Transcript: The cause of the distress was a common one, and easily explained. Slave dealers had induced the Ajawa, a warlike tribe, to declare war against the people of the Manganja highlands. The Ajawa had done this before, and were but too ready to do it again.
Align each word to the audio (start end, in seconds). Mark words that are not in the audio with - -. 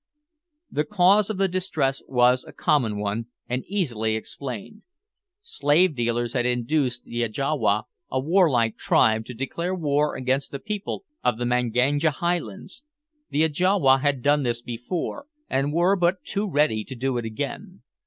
The 0.71 0.83
cause 0.83 1.29
of 1.29 1.37
the 1.37 1.47
distress 1.47 2.01
was 2.07 2.43
a 2.43 2.53
common 2.53 2.97
one, 2.97 3.27
and 3.47 3.63
easily 3.67 4.15
explained. 4.15 4.81
Slave 5.43 5.93
dealers 5.95 6.33
had 6.33 6.43
induced 6.47 7.03
the 7.03 7.21
Ajawa, 7.21 7.83
a 8.09 8.19
warlike 8.19 8.77
tribe, 8.77 9.25
to 9.25 9.35
declare 9.35 9.75
war 9.75 10.15
against 10.15 10.49
the 10.49 10.57
people 10.57 11.05
of 11.23 11.37
the 11.37 11.45
Manganja 11.45 12.09
highlands. 12.09 12.81
The 13.29 13.43
Ajawa 13.43 13.99
had 13.99 14.23
done 14.23 14.41
this 14.41 14.63
before, 14.63 15.27
and 15.47 15.71
were 15.71 15.95
but 15.95 16.23
too 16.23 16.49
ready 16.49 16.83
to 16.85 16.95
do 16.95 17.19
it 17.19 17.25
again. 17.25 17.83